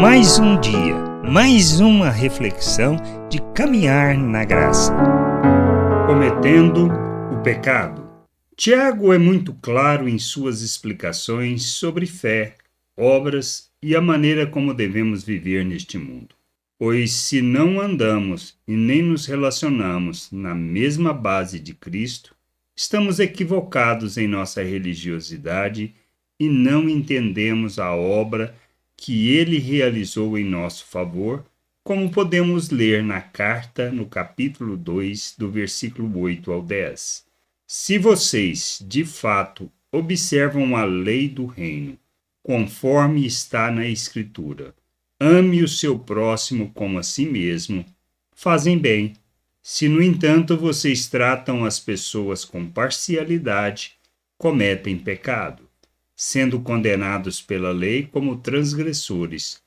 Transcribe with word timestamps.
Mais 0.00 0.40
um 0.40 0.60
dia, 0.60 0.96
mais 1.30 1.78
uma 1.78 2.10
reflexão 2.10 2.96
de 3.30 3.40
caminhar 3.54 4.18
na 4.18 4.44
graça. 4.44 4.92
Cometendo 6.06 6.88
o 7.32 7.40
pecado. 7.42 8.04
Tiago 8.56 9.12
é 9.12 9.18
muito 9.18 9.54
claro 9.54 10.08
em 10.08 10.18
suas 10.18 10.62
explicações 10.62 11.62
sobre 11.66 12.06
fé, 12.06 12.56
obras 12.96 13.70
e 13.80 13.94
a 13.94 14.00
maneira 14.00 14.48
como 14.48 14.74
devemos 14.74 15.22
viver 15.22 15.64
neste 15.64 15.96
mundo. 15.96 16.34
Pois 16.76 17.12
se 17.12 17.40
não 17.40 17.80
andamos 17.80 18.58
e 18.66 18.74
nem 18.74 19.00
nos 19.00 19.26
relacionamos 19.26 20.28
na 20.32 20.56
mesma 20.56 21.12
base 21.12 21.60
de 21.60 21.72
Cristo, 21.72 22.34
estamos 22.76 23.20
equivocados 23.20 24.18
em 24.18 24.26
nossa 24.26 24.60
religiosidade 24.60 25.94
e 26.38 26.48
não 26.48 26.88
entendemos 26.88 27.78
a 27.78 27.94
obra 27.94 28.54
que 29.04 29.28
ele 29.28 29.58
realizou 29.58 30.38
em 30.38 30.44
nosso 30.44 30.86
favor, 30.86 31.44
como 31.82 32.10
podemos 32.10 32.70
ler 32.70 33.04
na 33.04 33.20
carta 33.20 33.92
no 33.92 34.06
capítulo 34.06 34.78
2, 34.78 35.34
do 35.36 35.50
versículo 35.50 36.20
8 36.20 36.50
ao 36.50 36.62
10. 36.62 37.22
Se 37.66 37.98
vocês, 37.98 38.82
de 38.82 39.04
fato, 39.04 39.70
observam 39.92 40.74
a 40.74 40.84
lei 40.84 41.28
do 41.28 41.44
reino, 41.44 41.98
conforme 42.42 43.26
está 43.26 43.70
na 43.70 43.86
Escritura, 43.86 44.74
ame 45.20 45.62
o 45.62 45.68
seu 45.68 45.98
próximo 45.98 46.72
como 46.72 46.98
a 46.98 47.02
si 47.02 47.26
mesmo, 47.26 47.84
fazem 48.32 48.78
bem. 48.78 49.12
Se, 49.62 49.86
no 49.86 50.02
entanto, 50.02 50.56
vocês 50.56 51.08
tratam 51.08 51.66
as 51.66 51.78
pessoas 51.78 52.42
com 52.42 52.66
parcialidade, 52.66 53.98
cometem 54.38 54.98
pecado 54.98 55.63
sendo 56.16 56.60
condenados 56.60 57.42
pela 57.42 57.70
lei 57.70 58.06
como 58.06 58.36
transgressores. 58.36 59.60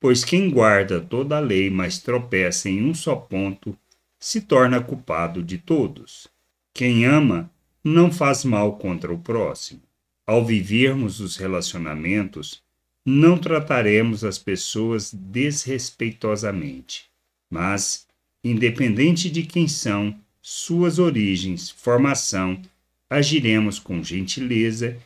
Pois 0.00 0.24
quem 0.24 0.50
guarda 0.50 1.00
toda 1.00 1.36
a 1.36 1.40
lei, 1.40 1.68
mas 1.68 1.98
tropeça 1.98 2.70
em 2.70 2.82
um 2.82 2.94
só 2.94 3.14
ponto, 3.14 3.76
se 4.18 4.40
torna 4.40 4.80
culpado 4.80 5.42
de 5.42 5.58
todos. 5.58 6.26
Quem 6.72 7.04
ama 7.04 7.50
não 7.82 8.10
faz 8.12 8.44
mal 8.44 8.76
contra 8.76 9.12
o 9.12 9.18
próximo. 9.18 9.82
Ao 10.26 10.44
vivermos 10.44 11.20
os 11.20 11.36
relacionamentos, 11.36 12.62
não 13.04 13.36
trataremos 13.38 14.22
as 14.24 14.38
pessoas 14.38 15.12
desrespeitosamente, 15.12 17.06
mas, 17.50 18.06
independente 18.44 19.30
de 19.30 19.42
quem 19.42 19.66
são, 19.66 20.14
suas 20.42 20.98
origens, 20.98 21.70
formação, 21.70 22.60
agiremos 23.08 23.78
com 23.78 24.02
gentileza 24.02 24.96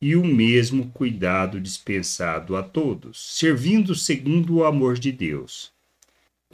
e 0.00 0.16
o 0.16 0.24
mesmo 0.24 0.88
cuidado 0.90 1.60
dispensado 1.60 2.56
a 2.56 2.62
todos, 2.62 3.36
servindo 3.36 3.94
segundo 3.94 4.56
o 4.56 4.64
amor 4.64 4.98
de 4.98 5.12
Deus. 5.12 5.70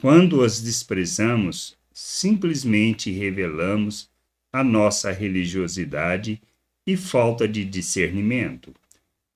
Quando 0.01 0.43
as 0.43 0.61
desprezamos, 0.61 1.77
simplesmente 1.93 3.09
revelamos 3.09 4.09
a 4.51 4.63
nossa 4.63 5.11
religiosidade 5.11 6.41
e 6.85 6.97
falta 6.97 7.47
de 7.47 7.63
discernimento. 7.63 8.73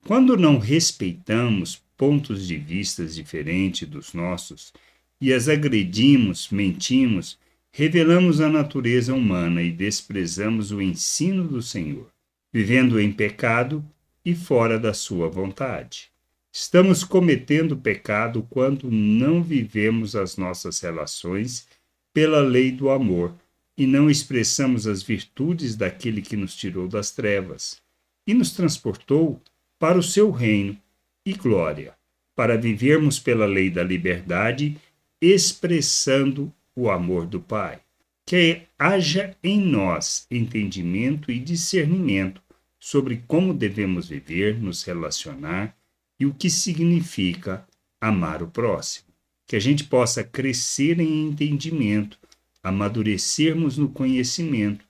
Quando 0.06 0.36
não 0.36 0.58
respeitamos 0.58 1.82
pontos 1.98 2.48
de 2.48 2.58
vista 2.58 3.06
diferentes 3.06 3.88
dos 3.88 4.14
nossos 4.14 4.74
e 5.20 5.32
as 5.32 5.48
agredimos, 5.48 6.50
mentimos, 6.50 7.38
revelamos 7.72 8.42
a 8.42 8.50
natureza 8.50 9.14
humana 9.14 9.62
e 9.62 9.72
desprezamos 9.72 10.72
o 10.72 10.82
ensino 10.82 11.48
do 11.48 11.62
Senhor. 11.62 12.08
Vivendo 12.52 13.00
em 13.00 13.12
pecado, 13.12 13.86
e 14.26 14.36
fora 14.36 14.80
da 14.80 14.94
sua 14.94 15.28
vontade. 15.28 16.12
Estamos 16.54 17.04
cometendo 17.04 17.78
pecado 17.78 18.46
quando 18.50 18.92
não 18.92 19.42
vivemos 19.42 20.16
as 20.16 20.36
nossas 20.36 20.80
relações 20.82 21.68
pela 22.14 22.42
lei 22.42 22.72
do 22.72 22.90
amor 22.90 23.34
e 23.78 23.88
não 23.88 24.10
expressamos 24.10 24.86
as 24.86 25.02
virtudes 25.02 25.76
daquele 25.76 26.22
que 26.22 26.36
nos 26.36 26.56
tirou 26.56 26.88
das 26.88 27.12
trevas 27.12 27.82
e 28.28 28.34
nos 28.34 28.52
transportou 28.52 29.42
para 29.80 29.98
o 29.98 30.04
seu 30.04 30.30
reino 30.30 30.78
e 31.26 31.34
glória, 31.34 31.94
para 32.36 32.58
vivermos 32.58 33.18
pela 33.18 33.46
lei 33.46 33.70
da 33.70 33.84
liberdade, 33.84 34.78
expressando 35.22 36.54
o 36.76 36.90
amor 36.90 37.26
do 37.26 37.40
Pai. 37.40 37.80
Que 38.26 38.64
haja 38.78 39.36
em 39.44 39.60
nós 39.60 40.28
entendimento 40.30 41.32
e 41.32 41.40
discernimento 41.40 42.42
sobre 42.82 43.24
como 43.28 43.54
devemos 43.54 44.10
viver, 44.10 44.60
nos 44.60 44.82
relacionar 44.84 45.78
e 46.20 46.26
o 46.26 46.34
que 46.34 46.50
significa 46.50 47.66
amar 48.02 48.42
o 48.42 48.48
próximo. 48.48 49.08
Que 49.46 49.56
a 49.56 49.60
gente 49.60 49.84
possa 49.84 50.24
crescer 50.24 51.00
em 51.00 51.28
entendimento, 51.28 52.18
amadurecermos 52.64 53.78
no 53.78 53.88
conhecimento 53.88 54.84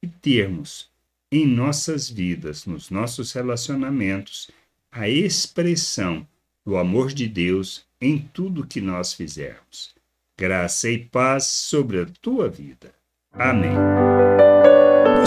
e 0.00 0.06
termos 0.06 0.88
em 1.32 1.46
nossas 1.46 2.08
vidas, 2.08 2.64
nos 2.64 2.90
nossos 2.90 3.32
relacionamentos, 3.32 4.50
a 4.90 5.08
expressão 5.08 6.26
do 6.64 6.76
amor 6.76 7.12
de 7.12 7.26
Deus 7.26 7.84
em 8.00 8.18
tudo 8.18 8.66
que 8.66 8.80
nós 8.80 9.14
fizermos. 9.14 9.94
Graça 10.38 10.90
e 10.90 10.98
paz 10.98 11.46
sobre 11.46 12.00
a 12.00 12.06
tua 12.20 12.48
vida. 12.48 12.94
Amém. 13.32 14.51